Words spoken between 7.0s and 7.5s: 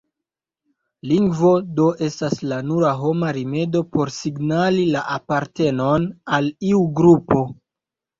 grupo.